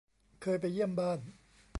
[0.41, 1.19] เคยไปเยี่ยมบ้าน